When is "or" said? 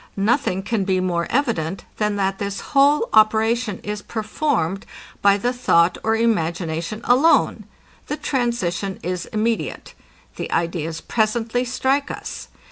6.03-6.15